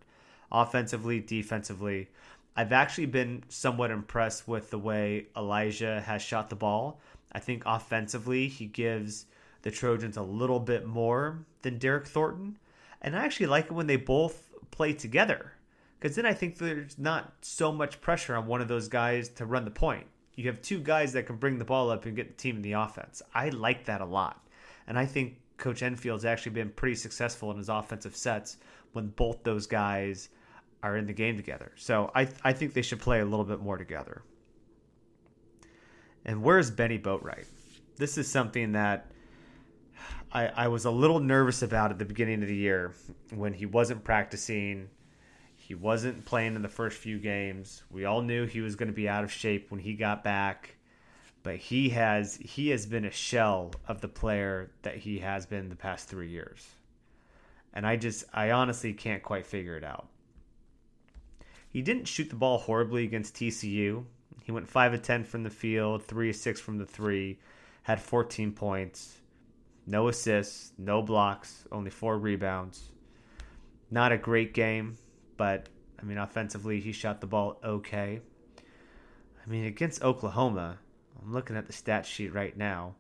Offensively, 0.53 1.19
defensively, 1.19 2.09
I've 2.55 2.73
actually 2.73 3.07
been 3.07 3.43
somewhat 3.49 3.91
impressed 3.91 4.47
with 4.47 4.71
the 4.71 4.79
way 4.79 5.27
Elijah 5.37 6.01
has 6.01 6.23
shot 6.23 6.49
the 6.49 6.55
ball. 6.55 7.01
I 7.33 7.41
think 7.41 7.65
offensively, 7.67 8.47
he 8.47 8.67
gives 8.67 9.27
the 9.63 9.73
Trojans 9.73 10.17
a 10.17 10.23
little 10.23 10.61
bit 10.61 10.87
more 10.87 11.41
than 11.63 11.81
Derryck 11.81 12.07
Thornton. 12.07 12.57
And 13.05 13.15
I 13.15 13.25
actually 13.25 13.47
like 13.47 13.67
it 13.67 13.73
when 13.73 13.87
they 13.87 13.97
both 13.97 14.51
play 14.71 14.95
together 14.95 15.53
because 16.01 16.17
then 16.17 16.25
I 16.25 16.33
think 16.33 16.57
there's 16.57 16.99
not 16.99 17.35
so 17.43 17.71
much 17.71 18.01
pressure 18.01 18.35
on 18.35 18.47
one 18.47 18.63
of 18.63 18.67
those 18.67 18.89
guys 18.89 19.29
to 19.31 19.45
run 19.45 19.67
the 19.67 19.71
point. 19.71 20.07
You 20.35 20.47
have 20.47 20.63
two 20.63 20.81
guys 20.81 21.13
that 21.13 21.27
can 21.27 21.37
bring 21.37 21.59
the 21.59 21.67
ball 21.67 21.91
up 21.91 22.07
and 22.07 22.17
get 22.17 22.29
the 22.29 22.43
team 22.43 22.57
in 22.57 22.63
the 22.63 22.73
offense. 22.73 23.23
I 23.35 23.51
like 23.51 23.85
that 23.85 24.01
a 24.01 24.07
lot. 24.07 24.49
And 24.87 24.99
I 24.99 25.05
think 25.05 25.39
Coach 25.59 25.83
Enfield's 25.83 26.25
actually 26.25 26.53
been 26.53 26.71
pretty 26.71 26.97
successful 26.97 27.51
in 27.51 27.59
his 27.59 27.69
offensive 27.69 28.17
sets 28.17 28.57
when 28.93 29.09
both 29.09 29.45
those 29.45 29.67
guys 29.67 30.31
are 30.83 30.97
in 30.97 31.07
the 31.07 31.13
game 31.13 31.37
together. 31.37 31.73
So 31.77 32.11
I, 32.15 32.27
I 32.43 32.55
think 32.55 32.73
they 32.73 32.83
should 32.83 33.01
play 33.01 33.21
a 33.21 33.25
little 33.25 33.45
bit 33.45 33.61
more 33.61 33.77
together. 33.77 34.23
And 36.25 36.43
where's 36.43 36.71
Bennie 36.71 36.99
Boatwright? 36.99 37.47
This 37.97 38.17
is 38.17 38.31
something 38.31 38.73
that 38.73 39.11
I, 40.35 40.47
I 40.49 40.69
was 40.69 40.85
a 40.85 40.91
little 40.91 41.21
nervous 41.21 41.63
about 41.63 41.93
at 41.93 41.99
the 41.99 42.05
beginning 42.05 42.43
of 42.43 42.49
the 42.49 42.57
year 42.57 42.93
when 43.33 43.53
he 43.53 43.67
wasn't 43.67 44.03
practicing. 44.03 44.91
He 45.55 45.77
wasn't 45.77 46.25
playing 46.25 46.57
in 46.57 46.63
the 46.63 46.69
first 46.69 46.99
few 46.99 47.19
games. 47.19 47.85
We 47.89 48.05
all 48.05 48.21
knew 48.21 48.45
he 48.45 48.61
was 48.61 48.75
going 48.75 48.89
to 48.89 48.95
be 48.95 49.09
out 49.09 49.23
of 49.23 49.33
shape 49.33 49.71
when 49.71 49.81
he 49.81 49.95
got 49.95 50.25
back, 50.25 50.77
but 51.45 51.57
he 51.57 51.91
has 51.91 52.35
he 52.35 52.71
has 52.71 52.85
been 52.85 53.05
a 53.05 53.13
shell 53.13 53.73
of 53.87 54.01
the 54.01 54.09
player 54.09 54.73
that 54.83 54.97
he 54.97 55.21
has 55.21 55.47
been 55.47 55.69
the 55.69 55.77
past 55.77 56.09
3 56.09 56.29
years. 56.29 56.67
And 57.73 57.87
I 57.87 57.97
just 57.97 58.25
I 58.35 58.51
honestly 58.51 58.93
can't 58.93 59.23
quite 59.23 59.47
figure 59.47 59.77
it 59.77 59.85
out. 59.85 60.09
He 61.69 61.81
didn't 61.81 62.07
shoot 62.07 62.29
the 62.29 62.37
ball 62.37 62.59
horribly 62.59 63.05
against 63.05 63.37
TCU. 63.37 64.05
He 64.43 64.53
went 64.53 64.69
5 64.69 64.95
of 64.95 65.03
10 65.03 65.25
from 65.25 65.45
the 65.45 65.51
field, 65.51 66.05
3 66.05 66.31
of 66.31 66.37
6 66.37 66.61
from 66.61 66.79
the 66.79 66.87
3, 66.87 67.39
had 67.85 68.01
14 68.01 68.53
points, 68.53 69.21
no 69.87 70.09
assists, 70.09 70.73
no 70.79 71.03
blocks, 71.03 71.67
only 71.71 71.91
4 71.91 72.19
rebounds. 72.19 72.91
Not 73.91 74.13
a 74.13 74.19
great 74.19 74.55
game, 74.55 74.97
but 75.37 75.69
I 76.01 76.05
mean 76.05 76.19
offensively 76.19 76.81
he 76.81 76.93
shot 76.93 77.21
the 77.21 77.27
ball 77.27 77.59
okay. 77.65 78.21
I 78.59 79.51
mean 79.51 79.65
against 79.65 80.03
Oklahoma, 80.03 80.79
I'm 81.23 81.33
looking 81.33 81.57
at 81.57 81.67
the 81.67 81.73
stat 81.73 82.07
sheet 82.07 82.33
right 82.33 82.57
now. 82.57 82.95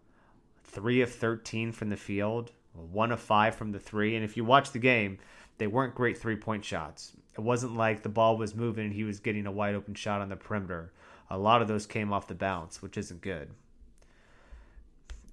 3 0.65 1.03
of 1.03 1.13
13 1.13 1.73
from 1.73 1.89
the 1.89 1.97
field, 1.97 2.53
1 2.73 3.13
of 3.13 3.21
5 3.21 3.55
from 3.55 3.73
the 3.73 3.79
3, 3.79 4.17
and 4.17 4.25
if 4.25 4.37
you 4.37 4.45
watch 4.45 4.73
the 4.73 4.79
game, 4.79 5.19
they 5.59 5.67
weren't 5.67 5.95
great 5.95 6.19
three-point 6.19 6.65
shots. 6.65 7.13
It 7.37 7.41
wasn't 7.41 7.77
like 7.77 8.03
the 8.03 8.09
ball 8.09 8.37
was 8.37 8.55
moving 8.55 8.87
and 8.87 8.95
he 8.95 9.05
was 9.05 9.21
getting 9.21 9.47
a 9.47 9.53
wide 9.53 9.75
open 9.75 9.95
shot 9.95 10.21
on 10.21 10.29
the 10.29 10.37
perimeter 10.37 10.93
a 11.31 11.39
lot 11.39 11.63
of 11.63 11.69
those 11.69 11.87
came 11.87 12.13
off 12.13 12.29
the 12.29 12.35
bounce, 12.35 12.83
which 12.83 12.97
isn't 12.97 13.21
good. 13.21 13.51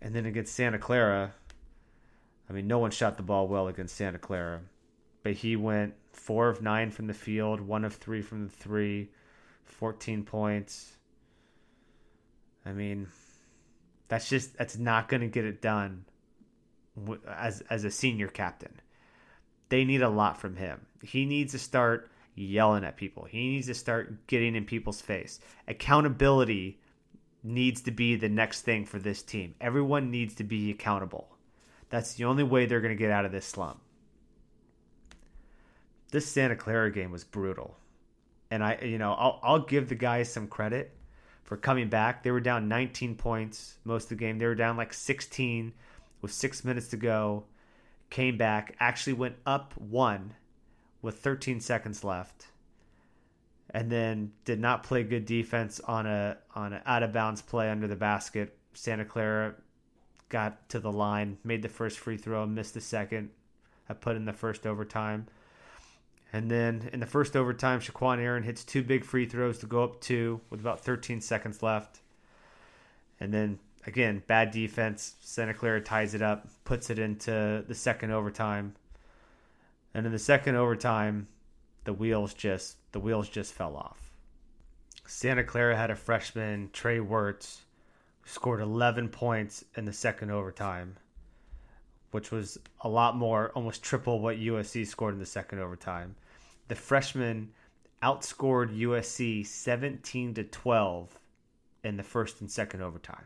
And 0.02 0.16
then 0.16 0.26
against 0.26 0.56
Santa 0.56 0.80
Clara, 0.80 1.34
I 2.52 2.54
mean, 2.54 2.68
no 2.68 2.80
one 2.80 2.92
shot 2.92 3.16
the 3.16 3.24
ball 3.24 3.48
well 3.48 3.70
against 3.70 3.96
Santa 3.96 4.18
Clara, 4.18 4.60
but 5.24 5.32
he 5.32 5.56
went 5.56 5.94
four 6.12 6.50
of 6.50 6.62
nine 6.62 6.92
from 6.92 7.08
the 7.08 7.14
field, 7.14 7.62
one 7.62 7.86
of 7.86 7.96
three 7.96 8.22
from 8.22 8.44
the 8.44 8.52
three, 8.52 9.10
14 9.64 10.26
points. 10.26 10.98
I 12.66 12.74
mean, 12.74 13.08
that's 14.10 14.28
just 14.28 14.58
that's 14.58 14.78
not 14.78 15.08
going 15.08 15.22
to 15.22 15.30
get 15.30 15.46
it 15.46 15.62
done 15.62 16.04
as 17.26 17.62
as 17.70 17.86
a 17.86 17.90
senior 17.90 18.28
captain. 18.28 18.82
They 19.70 19.86
need 19.86 20.02
a 20.02 20.10
lot 20.10 20.36
from 20.36 20.58
him. 20.58 20.86
He 21.02 21.26
needs 21.26 21.54
to 21.54 21.60
start 21.60 22.12
yelling 22.36 22.84
at 22.84 22.98
people. 22.98 23.24
He 23.24 23.52
needs 23.52 23.68
to 23.68 23.74
start 23.74 24.28
getting 24.28 24.58
in 24.58 24.66
people's 24.66 25.00
face. 25.00 25.40
Accountability 25.70 26.82
needs 27.44 27.80
to 27.84 27.92
be 27.92 28.18
the 28.18 28.28
next 28.28 28.64
thing 28.64 28.86
for 28.86 29.00
this 29.00 29.24
team. 29.24 29.56
Everyone 29.62 30.12
needs 30.12 30.36
to 30.36 30.44
be 30.44 30.70
accountable. 30.70 31.30
That's 31.92 32.14
the 32.14 32.24
only 32.24 32.44
way 32.44 32.66
they're 32.66 32.82
going 32.82 32.98
to 32.98 33.00
get 33.00 33.12
out 33.12 33.26
of 33.26 33.34
this 33.34 33.46
slump. 33.46 33.80
This 36.12 36.26
Santa 36.26 36.56
Clara 36.56 36.92
game 36.92 37.12
was 37.12 37.24
brutal. 37.24 37.78
And 38.50 38.64
I 38.64 38.80
you 38.82 38.98
know, 38.98 39.14
I'll 39.14 39.40
I'll 39.44 39.60
give 39.60 39.88
the 39.88 39.96
guys 39.96 40.32
some 40.32 40.48
credit 40.48 40.96
for 41.44 41.58
coming 41.58 41.90
back. 41.90 42.24
They 42.24 42.32
were 42.32 42.40
down 42.40 42.68
19 42.68 43.16
points 43.16 43.78
most 43.84 44.06
of 44.06 44.10
the 44.10 44.16
game. 44.16 44.40
They 44.40 44.46
were 44.46 44.56
down 44.56 44.78
like 44.78 44.94
16 44.94 45.74
with 46.22 46.32
6 46.32 46.66
minutes 46.66 46.88
to 46.90 46.98
go. 46.98 47.46
Came 48.10 48.38
back, 48.38 48.76
actually 48.80 49.14
went 49.14 49.36
up 49.46 49.74
1 49.78 50.34
with 51.02 51.20
13 51.20 51.62
seconds 51.62 52.04
left, 52.04 52.48
and 53.70 53.90
then 53.90 54.34
did 54.44 54.60
not 54.60 54.84
play 54.84 55.04
good 55.04 55.26
defense 55.26 55.80
on 55.82 56.06
a 56.06 56.38
on 56.56 56.74
an 56.74 56.82
out 56.86 57.04
of 57.04 57.14
bounds 57.14 57.42
play 57.42 57.70
under 57.70 57.88
the 57.88 57.96
basket. 57.96 58.58
Santa 58.74 59.06
Clara 59.06 59.56
got 60.32 60.68
to 60.70 60.80
the 60.80 60.92
line, 60.92 61.38
made 61.44 61.62
the 61.62 61.70
first 61.70 62.00
free 62.00 62.18
throw, 62.18 62.46
missed 62.48 62.74
the 62.74 62.82
second. 62.82 63.30
I 63.88 63.94
put 63.94 64.16
in 64.16 64.26
the 64.26 64.34
first 64.34 64.66
overtime. 64.66 65.28
And 66.34 66.50
then 66.50 66.90
in 66.94 67.02
the 67.02 67.06
first 67.06 67.36
overtime, 67.36 67.82
Shaqquan 67.82 68.20
Aaron 68.20 68.44
hits 68.44 68.64
two 68.64 68.82
big 68.82 69.04
free 69.04 69.26
throws 69.26 69.60
to 69.60 69.68
go 69.68 69.84
up 69.84 70.00
two 70.00 70.40
with 70.50 70.62
about 70.62 70.80
13 70.80 71.22
seconds 71.22 71.62
left. 71.62 72.00
And 73.20 73.34
then 73.34 73.60
again, 73.86 74.24
bad 74.28 74.52
defense. 74.52 75.16
Santa 75.20 75.54
Clara 75.54 75.82
ties 75.82 76.14
it 76.14 76.22
up, 76.22 76.48
puts 76.64 76.90
it 76.90 76.98
into 76.98 77.64
the 77.68 77.76
second 77.76 78.12
overtime. 78.12 78.76
And 79.94 80.06
in 80.06 80.14
the 80.14 80.20
second 80.20 80.56
overtime, 80.56 81.28
the 81.84 81.94
wheels 81.94 82.34
just 82.34 82.78
the 82.94 83.00
wheels 83.00 83.28
just 83.28 83.54
fell 83.54 83.76
off. 83.76 84.12
Santa 85.06 85.44
Clara 85.44 85.76
had 85.76 85.92
a 85.92 85.96
freshman, 85.96 86.70
Trey 86.72 87.00
Wertz, 87.00 87.62
scored 88.26 88.62
11 88.62 89.10
points 89.10 89.64
in 89.76 89.86
the 89.86 89.94
second 89.94 90.32
overtime, 90.32 90.98
which 92.12 92.32
was 92.32 92.58
a 92.82 92.90
lot 92.90 93.16
more, 93.16 93.52
almost 93.56 93.84
triple 93.84 94.20
what 94.20 94.38
USC 94.38 94.86
scored 94.86 95.14
in 95.14 95.20
the 95.20 95.26
second 95.26 95.60
overtime. 95.60 96.16
The 96.68 96.76
freshman 96.76 97.52
outscored 98.02 98.78
USC 98.78 99.46
17 99.46 100.34
to 100.36 100.44
12 100.44 101.20
in 101.84 101.98
the 101.98 102.04
first 102.04 102.42
and 102.42 102.50
second 102.50 102.82
overtime. 102.82 103.26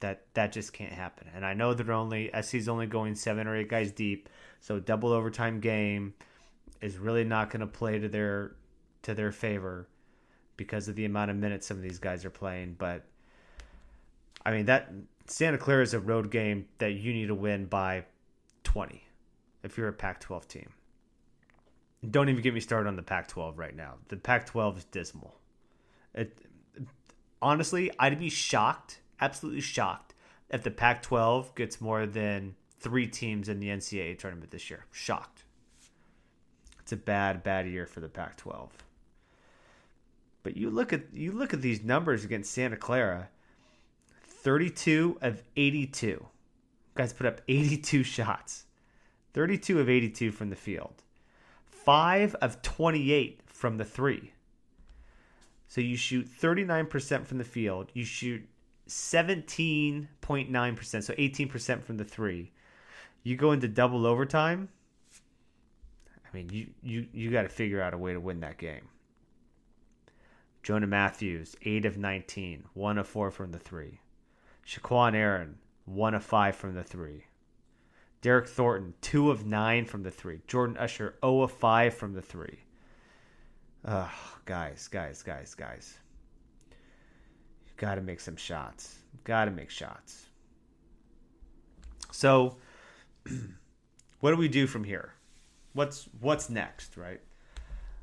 That 0.00 0.22
that 0.32 0.52
just 0.52 0.72
can't 0.72 0.92
happen. 0.92 1.28
And 1.34 1.44
I 1.44 1.52
know 1.52 1.74
that 1.74 1.84
they're 1.84 1.94
only 1.94 2.30
SC's 2.40 2.68
only 2.68 2.86
going 2.86 3.14
seven 3.14 3.46
or 3.46 3.54
eight 3.54 3.68
guys 3.68 3.92
deep, 3.92 4.30
so 4.60 4.80
double 4.80 5.12
overtime 5.12 5.60
game 5.60 6.14
is 6.80 6.96
really 6.96 7.24
not 7.24 7.50
going 7.50 7.60
to 7.60 7.66
play 7.66 7.98
to 7.98 8.08
their 8.08 8.52
to 9.02 9.14
their 9.14 9.30
favor 9.30 9.88
because 10.56 10.88
of 10.88 10.94
the 10.94 11.04
amount 11.04 11.30
of 11.30 11.36
minutes 11.36 11.66
some 11.66 11.76
of 11.76 11.82
these 11.82 11.98
guys 11.98 12.24
are 12.24 12.30
playing. 12.30 12.76
But 12.78 13.04
I 14.44 14.52
mean 14.52 14.66
that 14.66 14.92
Santa 15.26 15.58
Clara 15.58 15.82
is 15.82 15.94
a 15.94 16.00
road 16.00 16.30
game 16.30 16.66
that 16.78 16.92
you 16.92 17.12
need 17.12 17.28
to 17.28 17.34
win 17.34 17.66
by 17.66 18.04
20 18.64 19.04
if 19.62 19.76
you're 19.76 19.88
a 19.88 19.92
Pac-12 19.92 20.46
team. 20.48 20.70
Don't 22.08 22.28
even 22.28 22.42
get 22.42 22.54
me 22.54 22.60
started 22.60 22.88
on 22.88 22.96
the 22.96 23.02
Pac-12 23.02 23.58
right 23.58 23.76
now. 23.76 23.94
The 24.08 24.16
Pac-12 24.16 24.78
is 24.78 24.84
dismal. 24.84 25.36
It 26.14 26.38
honestly, 27.42 27.90
I'd 27.98 28.18
be 28.18 28.30
shocked, 28.30 29.00
absolutely 29.20 29.60
shocked, 29.60 30.14
if 30.48 30.62
the 30.62 30.70
Pac-12 30.70 31.54
gets 31.54 31.80
more 31.80 32.06
than 32.06 32.54
three 32.78 33.06
teams 33.06 33.48
in 33.48 33.60
the 33.60 33.68
NCAA 33.68 34.18
tournament 34.18 34.50
this 34.50 34.70
year. 34.70 34.86
Shocked. 34.90 35.44
It's 36.80 36.92
a 36.92 36.96
bad, 36.96 37.42
bad 37.42 37.66
year 37.66 37.86
for 37.86 38.00
the 38.00 38.08
Pac-12. 38.08 38.70
But 40.42 40.56
you 40.56 40.70
look 40.70 40.92
at 40.92 41.12
you 41.12 41.32
look 41.32 41.52
at 41.52 41.60
these 41.60 41.84
numbers 41.84 42.24
against 42.24 42.52
Santa 42.52 42.76
Clara. 42.76 43.28
32 44.42 45.18
of 45.22 45.42
82. 45.56 46.26
Guys 46.94 47.12
put 47.12 47.26
up 47.26 47.40
82 47.48 48.02
shots. 48.02 48.64
32 49.32 49.80
of 49.80 49.88
82 49.88 50.32
from 50.32 50.50
the 50.50 50.56
field. 50.56 51.02
5 51.66 52.34
of 52.36 52.62
28 52.62 53.40
from 53.46 53.78
the 53.78 53.84
3. 53.84 54.32
So 55.68 55.80
you 55.80 55.96
shoot 55.96 56.28
39% 56.28 57.26
from 57.26 57.38
the 57.38 57.44
field. 57.44 57.90
You 57.94 58.04
shoot 58.04 58.46
17.9%, 58.88 61.02
so 61.02 61.14
18% 61.14 61.82
from 61.82 61.96
the 61.96 62.04
3 62.04 62.52
you 63.22 63.36
go 63.36 63.52
into 63.52 63.68
double 63.68 64.06
overtime. 64.06 64.68
I 66.24 66.36
mean, 66.36 66.48
you 66.50 66.68
you 66.82 67.06
you 67.12 67.30
got 67.30 67.42
to 67.42 67.48
figure 67.48 67.82
out 67.82 67.94
a 67.94 67.98
way 67.98 68.12
to 68.12 68.20
win 68.20 68.40
that 68.40 68.58
game. 68.58 68.88
Jonah 70.62 70.86
Mathews, 70.86 71.56
eight 71.62 71.86
of 71.86 71.96
19, 71.96 72.64
one 72.74 72.98
of 72.98 73.08
four 73.08 73.30
from 73.30 73.50
the 73.50 73.58
three. 73.58 74.00
Shaqquan 74.70 75.16
Aaron, 75.16 75.56
one 75.84 76.14
of 76.14 76.22
five 76.22 76.54
from 76.54 76.74
the 76.74 76.84
three. 76.84 77.24
Derryck 78.22 78.46
Thornton, 78.46 78.94
two 79.00 79.30
of 79.30 79.44
nine 79.44 79.84
from 79.84 80.04
the 80.04 80.12
three. 80.12 80.42
Jordan 80.46 80.76
Usher, 80.76 81.16
0 81.24 81.42
of 81.42 81.50
five 81.50 81.92
from 81.94 82.12
the 82.12 82.22
three. 82.22 82.60
Ugh, 83.84 84.08
guys, 84.44 84.86
guys, 84.86 85.22
guys, 85.22 85.56
guys. 85.56 85.98
You 86.70 87.72
got 87.78 87.96
to 87.96 88.00
make 88.00 88.20
some 88.20 88.36
shots. 88.36 88.98
Got 89.24 89.46
to 89.46 89.50
make 89.50 89.70
shots. 89.70 90.26
So 92.12 92.56
what 94.20 94.30
do 94.30 94.36
we 94.36 94.46
do 94.46 94.68
from 94.68 94.84
here? 94.84 95.14
What's 95.72 96.08
what's 96.20 96.48
next, 96.48 96.96
right? 96.96 97.20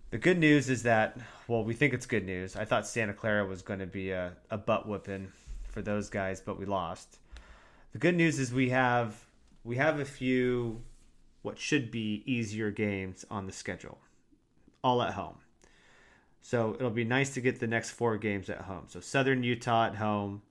The 0.09 0.17
good 0.17 0.37
news 0.37 0.69
is 0.69 0.83
that 0.83 1.17
well, 1.47 1.63
we 1.63 1.73
think 1.73 1.93
it's 1.93 2.05
good 2.05 2.25
news. 2.25 2.57
I 2.57 2.65
thought 2.65 2.85
Santa 2.85 3.13
Clara 3.13 3.45
was 3.45 3.61
going 3.61 3.79
to 3.79 3.85
be 3.87 4.11
a, 4.11 4.33
a 4.49 4.57
butt 4.57 4.85
whipping 4.85 5.31
for 5.77 5.83
those 5.83 6.09
guys, 6.09 6.41
but 6.41 6.57
we 6.57 6.65
lost. 6.65 7.19
The 7.91 7.99
good 7.99 8.15
news 8.15 8.39
is 8.39 8.51
we 8.51 8.69
have 8.69 9.27
we 9.63 9.75
have 9.75 9.99
a 9.99 10.05
few 10.05 10.81
what 11.43 11.59
should 11.59 11.91
be 11.91 12.23
easier 12.25 12.71
games 12.71 13.23
on 13.29 13.45
the 13.45 13.51
schedule, 13.51 13.99
all 14.83 15.03
at 15.03 15.13
home. 15.13 15.35
So 16.41 16.73
it'll 16.73 16.89
be 16.89 17.03
nice 17.03 17.35
to 17.35 17.41
get 17.41 17.59
the 17.59 17.67
next 17.67 17.91
four 17.91 18.17
games 18.17 18.49
at 18.49 18.61
home. 18.61 18.85
So 18.87 18.99
Southern 18.99 19.43
Utah 19.43 19.85
at 19.85 19.95
home, 19.97 20.41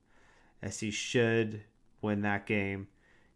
SC 0.65 0.93
should 0.93 1.59
win 2.01 2.21
that 2.21 2.45
game. 2.45 2.87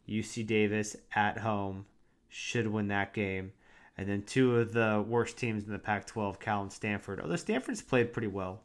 UC 0.07 0.47
Davis 0.47 0.95
at 1.13 1.39
home 1.39 1.85
should 2.29 2.67
win 2.67 2.87
that 2.87 3.13
game. 3.13 3.51
And 3.97 4.07
then 4.07 4.23
two 4.23 4.55
of 4.55 4.71
the 4.71 5.03
worst 5.05 5.37
teams 5.37 5.65
in 5.65 5.73
the 5.73 5.79
Pac 5.79 6.05
12, 6.05 6.39
Cal 6.39 6.61
and 6.61 6.71
Stanford. 6.71 7.19
Although 7.19 7.35
Stanford's 7.35 7.81
played 7.81 8.13
pretty 8.13 8.29
well, 8.29 8.61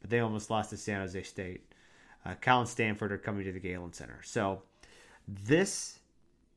but 0.00 0.08
they 0.08 0.20
almost 0.20 0.48
lost 0.48 0.70
to 0.70 0.78
San 0.78 1.00
Jose 1.00 1.22
State. 1.24 1.66
Uh, 2.24 2.34
Cal 2.40 2.60
and 2.60 2.68
Stanford 2.68 3.12
are 3.12 3.18
coming 3.18 3.44
to 3.44 3.52
the 3.52 3.58
Galen 3.58 3.92
Center. 3.92 4.20
So 4.22 4.62
this 5.26 5.98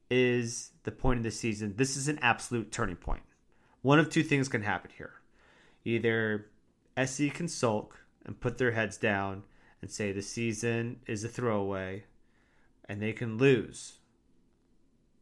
is 0.09 0.71
the 0.83 0.91
point 0.91 1.17
of 1.17 1.23
the 1.23 1.31
season. 1.31 1.73
This 1.77 1.97
is 1.97 2.07
an 2.07 2.19
absolute 2.21 2.71
turning 2.71 2.95
point. 2.95 3.23
One 3.81 3.99
of 3.99 4.09
two 4.09 4.23
things 4.23 4.47
can 4.47 4.61
happen 4.61 4.91
here. 4.95 5.13
Either 5.83 6.47
SC 7.03 7.31
can 7.33 7.47
sulk 7.47 7.99
and 8.25 8.39
put 8.39 8.57
their 8.57 8.71
heads 8.71 8.97
down 8.97 9.43
and 9.81 9.89
say 9.89 10.11
the 10.11 10.21
season 10.21 10.99
is 11.05 11.23
a 11.23 11.29
throwaway 11.29 12.05
and 12.87 13.01
they 13.01 13.13
can 13.13 13.37
lose 13.37 13.99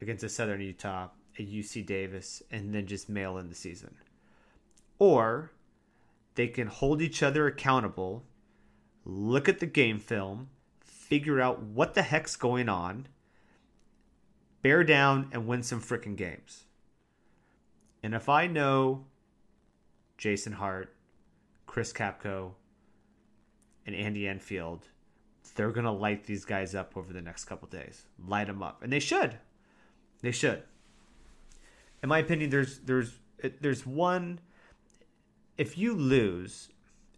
against 0.01 0.23
a 0.23 0.29
Southern 0.29 0.62
Utah, 0.62 1.09
a 1.38 1.45
UC 1.45 1.85
Davis, 1.85 2.43
and 2.51 2.73
then 2.73 2.85
just 2.85 3.09
mail 3.09 3.38
in 3.38 3.50
the 3.50 3.55
season. 3.55 3.95
Or 5.00 5.51
they 6.35 6.47
can 6.47 6.67
hold 6.67 7.01
each 7.01 7.23
other 7.23 7.47
accountable, 7.47 8.23
look 9.05 9.50
at 9.50 9.60
the 9.60 9.65
game 9.65 10.00
film, 10.00 10.50
figure 10.83 11.41
out 11.41 11.62
what 11.62 11.93
the 11.93 12.01
heck's 12.01 12.36
going 12.36 12.69
on, 12.69 13.07
bear 14.62 14.83
down, 14.83 15.29
and 15.31 15.48
win 15.48 15.63
some 15.63 15.81
freaking 15.81 16.15
games. 16.15 16.63
And 18.01 18.13
if 18.13 18.29
I 18.29 18.48
know 18.48 19.05
Jason 20.17 20.53
Hart, 20.53 20.93
Chris 21.65 21.93
Capko, 21.93 22.51
and 23.86 23.95
Andy 23.95 24.27
Enfield, 24.27 24.88
they're 25.55 25.72
going 25.72 25.86
to 25.86 25.91
light 25.91 26.25
these 26.25 26.45
guys 26.45 26.74
up 26.74 26.95
over 26.95 27.13
the 27.13 27.22
next 27.22 27.45
couple 27.45 27.67
days. 27.67 28.03
Light 28.27 28.48
them 28.48 28.63
up. 28.63 28.81
And 28.81 28.91
they 28.91 29.00
should. 29.00 29.38
They 30.22 30.31
should. 30.31 30.63
In 32.01 32.10
my 32.10 32.19
opinion, 32.19 32.50
there's 32.50 32.79
there's 32.79 33.13
there's 33.62 33.86
one 33.86 34.39
if 35.57 35.77
you 35.77 35.95
lose 35.95 36.69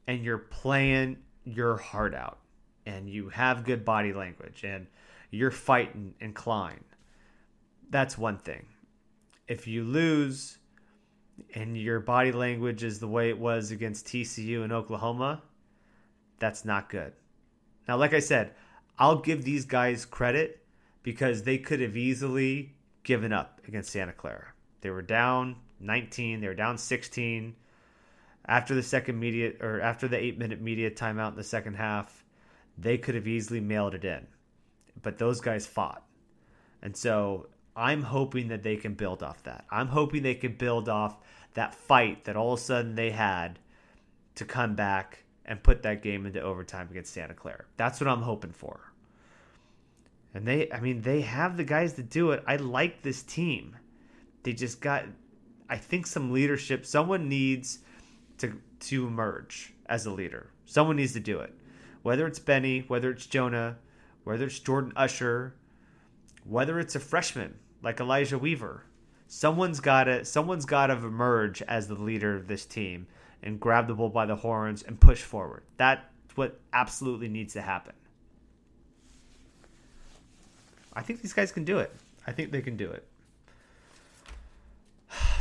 and 0.07 0.23
you're 0.23 0.37
playing 0.37 1.17
your 1.45 1.77
heart 1.77 2.13
out 2.13 2.39
and 2.85 3.09
you 3.09 3.29
have 3.29 3.63
good 3.63 3.85
body 3.85 4.13
language 4.13 4.63
and 4.63 4.87
you're 5.31 5.51
fighting 5.51 6.13
and 6.19 6.35
clawing, 6.35 6.83
that's 7.89 8.17
one 8.17 8.37
thing. 8.37 8.65
If 9.47 9.67
you 9.67 9.83
lose 9.83 10.57
and 11.53 11.77
your 11.77 11.99
body 11.99 12.31
language 12.31 12.83
is 12.83 12.99
the 12.99 13.07
way 13.07 13.29
it 13.29 13.39
was 13.39 13.71
against 13.71 14.07
TCU 14.07 14.63
in 14.63 14.71
Oklahoma, 14.71 15.41
that's 16.39 16.65
not 16.65 16.89
good. 16.89 17.13
Now, 17.87 17.97
like 17.97 18.13
I 18.13 18.19
said, 18.19 18.51
I'll 18.97 19.19
give 19.19 19.43
these 19.43 19.65
guys 19.65 20.05
credit 20.05 20.65
because 21.03 21.43
they 21.43 21.57
could 21.57 21.81
have 21.81 21.95
easily 21.95 22.73
given 23.03 23.31
up 23.31 23.61
against 23.67 23.91
Santa 23.91 24.13
Clara. 24.13 24.53
They 24.81 24.89
were 24.89 25.01
down 25.01 25.57
19, 25.79 26.41
they 26.41 26.47
were 26.47 26.53
down 26.53 26.77
16 26.77 27.55
after 28.47 28.75
the 28.75 28.83
second 28.83 29.19
media 29.19 29.53
or 29.61 29.81
after 29.81 30.07
the 30.07 30.17
8-minute 30.17 30.61
media 30.61 30.91
timeout 30.91 31.31
in 31.31 31.35
the 31.35 31.43
second 31.43 31.75
half. 31.75 32.23
They 32.77 32.97
could 32.97 33.15
have 33.15 33.27
easily 33.27 33.61
mailed 33.61 33.95
it 33.95 34.03
in. 34.03 34.27
But 35.01 35.17
those 35.17 35.39
guys 35.39 35.65
fought. 35.65 36.03
And 36.81 36.95
so 36.95 37.47
I'm 37.75 38.03
hoping 38.03 38.49
that 38.49 38.63
they 38.63 38.75
can 38.75 38.93
build 38.93 39.23
off 39.23 39.43
that. 39.43 39.65
I'm 39.69 39.87
hoping 39.87 40.23
they 40.23 40.35
can 40.35 40.55
build 40.55 40.89
off 40.89 41.17
that 41.53 41.73
fight 41.73 42.25
that 42.25 42.35
all 42.35 42.53
of 42.53 42.59
a 42.59 42.61
sudden 42.61 42.95
they 42.95 43.11
had 43.11 43.59
to 44.35 44.45
come 44.45 44.75
back 44.75 45.23
and 45.45 45.61
put 45.63 45.83
that 45.83 46.01
game 46.01 46.25
into 46.25 46.41
overtime 46.41 46.87
against 46.91 47.13
Santa 47.13 47.33
Clara. 47.33 47.65
That's 47.77 47.99
what 47.99 48.09
I'm 48.09 48.21
hoping 48.21 48.51
for. 48.51 48.91
And 50.33 50.45
they, 50.45 50.69
I 50.71 50.81
mean, 50.81 51.01
they 51.01 51.21
have 51.21 51.55
the 51.55 51.63
guys 51.63 51.93
to 51.93 52.03
do 52.03 52.31
it. 52.31 52.43
I 52.45 52.57
like 52.57 53.01
this 53.01 53.23
team. 53.23 53.77
They 54.43 54.53
just 54.53 54.81
got, 54.81 55.05
I 55.69 55.77
think, 55.77 56.07
some 56.07 56.33
leadership. 56.33 56.85
Someone 56.85 57.29
needs 57.29 57.79
to 58.39 58.59
to 58.81 59.07
emerge 59.07 59.73
as 59.87 60.05
a 60.05 60.11
leader. 60.11 60.49
Someone 60.65 60.97
needs 60.97 61.13
to 61.13 61.19
do 61.19 61.39
it. 61.39 61.53
Whether 62.01 62.27
it's 62.27 62.39
Bennie, 62.39 62.85
whether 62.87 63.11
it's 63.11 63.25
Jonah, 63.25 63.77
whether 64.23 64.45
it's 64.45 64.59
Jordan 64.59 64.93
Usher, 64.95 65.55
whether 66.43 66.79
it's 66.79 66.95
a 66.95 66.99
freshman 66.99 67.55
like 67.81 67.99
Elijah 67.99 68.37
Weaver. 68.37 68.83
Someone's 69.27 69.79
got 69.79 70.05
to 70.05 70.25
someone's 70.25 70.65
got 70.65 70.87
to 70.87 70.93
emerge 70.93 71.61
as 71.63 71.87
the 71.87 71.95
leader 71.95 72.35
of 72.35 72.47
this 72.47 72.65
team 72.65 73.07
and 73.41 73.59
grab 73.59 73.87
the 73.87 73.93
bull 73.93 74.09
by 74.09 74.25
the 74.25 74.35
horns 74.35 74.83
and 74.83 74.99
push 74.99 75.21
forward. 75.21 75.63
That's 75.77 76.01
what 76.35 76.59
absolutely 76.73 77.27
needs 77.27 77.53
to 77.53 77.61
happen. 77.61 77.93
I 80.93 81.01
think 81.01 81.21
these 81.21 81.33
guys 81.33 81.51
can 81.51 81.63
do 81.63 81.79
it. 81.79 81.93
I 82.25 82.31
think 82.31 82.51
they 82.51 82.61
can 82.61 82.77
do 82.77 82.89
it. 82.89 83.05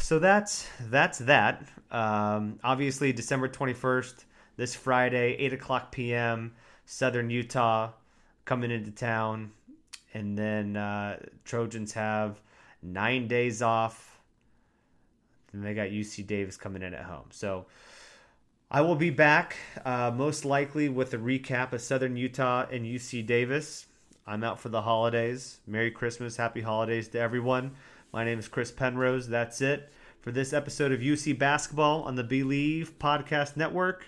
So 0.04 0.18
that's 0.18 0.68
that's 0.90 1.16
that. 1.20 1.64
Um, 1.90 2.58
obviously, 2.62 3.14
December 3.14 3.48
twenty 3.48 3.72
first, 3.72 4.26
this 4.54 4.74
Friday, 4.74 5.34
eight 5.38 5.54
o'clock 5.54 5.92
p.m. 5.92 6.52
Southern 6.84 7.30
Utah 7.30 7.90
coming 8.44 8.70
into 8.70 8.90
town, 8.90 9.52
and 10.12 10.36
then 10.36 10.76
uh, 10.76 11.20
Trojans 11.46 11.94
have 11.94 12.38
nine 12.82 13.28
days 13.28 13.62
off. 13.62 14.20
And 15.54 15.64
they 15.64 15.72
got 15.72 15.88
UC 15.88 16.26
Davis 16.26 16.58
coming 16.58 16.82
in 16.82 16.92
at 16.92 17.04
home. 17.04 17.28
So 17.30 17.64
I 18.70 18.82
will 18.82 18.96
be 18.96 19.08
back 19.08 19.56
uh, 19.86 20.12
most 20.14 20.44
likely 20.44 20.90
with 20.90 21.14
a 21.14 21.18
recap 21.18 21.72
of 21.72 21.80
Southern 21.80 22.14
Utah 22.18 22.66
and 22.70 22.84
UC 22.84 23.24
Davis. 23.24 23.86
I'm 24.26 24.44
out 24.44 24.60
for 24.60 24.68
the 24.68 24.82
holidays. 24.82 25.60
Merry 25.66 25.90
Christmas, 25.90 26.36
Happy 26.36 26.60
Holidays 26.60 27.08
to 27.08 27.18
everyone. 27.18 27.72
My 28.14 28.22
name 28.22 28.38
is 28.38 28.46
Chris 28.46 28.70
Penrose. 28.70 29.27
That's 29.27 29.61
it 29.61 29.90
for 30.20 30.31
this 30.31 30.53
episode 30.53 30.92
of 30.92 31.00
UC 31.00 31.37
Basketball 31.37 32.03
on 32.03 32.14
the 32.14 32.22
Bleav 32.22 32.92
Podcast 32.92 33.57
Network. 33.57 34.07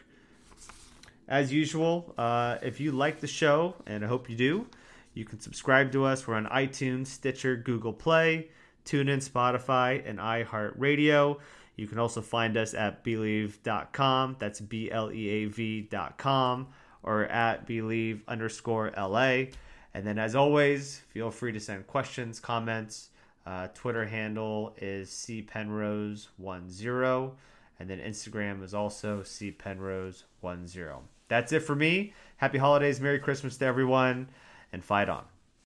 As 1.26 1.52
usual, 1.52 2.14
uh, 2.16 2.58
if 2.62 2.78
you 2.78 2.92
like 2.92 3.18
the 3.18 3.26
show, 3.26 3.74
and 3.84 4.04
I 4.04 4.06
hope 4.06 4.30
you 4.30 4.36
do, 4.36 4.68
you 5.14 5.24
can 5.24 5.40
subscribe 5.40 5.90
to 5.90 6.04
us. 6.04 6.24
We're 6.24 6.36
on 6.36 6.46
iTunes, 6.46 7.08
Stitcher, 7.08 7.56
Google 7.56 7.92
Play, 7.92 8.46
TuneIn, 8.84 9.28
Spotify, 9.28 10.08
and 10.08 10.20
iHeartRadio. 10.20 11.40
You 11.74 11.88
can 11.88 11.98
also 11.98 12.22
find 12.22 12.56
us 12.56 12.74
at 12.74 13.04
bleav.com. 13.04 14.36
That's 14.38 14.60
B 14.60 14.88
L 14.88 15.10
E 15.10 15.28
A 15.30 15.44
V.com 15.46 16.68
or 17.02 17.24
at 17.24 17.66
believe 17.66 18.22
underscore 18.28 18.92
LA. 18.96 19.46
And 19.94 20.06
then, 20.06 20.20
as 20.20 20.36
always, 20.36 21.00
feel 21.08 21.32
free 21.32 21.50
to 21.50 21.58
send 21.58 21.88
questions, 21.88 22.38
comments. 22.38 23.08
Uh, 23.46 23.68
Twitter 23.74 24.06
handle 24.06 24.74
is 24.78 25.10
cpenrose10. 25.10 27.32
And 27.78 27.90
then 27.90 27.98
Instagram 27.98 28.64
is 28.64 28.72
also 28.74 29.20
cpenrose10. 29.22 31.00
That's 31.28 31.52
it 31.52 31.60
for 31.60 31.76
me. 31.76 32.14
Happy 32.38 32.58
holidays, 32.58 33.00
Merry 33.00 33.18
Christmas 33.18 33.56
to 33.58 33.64
everyone, 33.64 34.28
and 34.72 34.84
fight 34.84 35.08
on. 35.08 35.24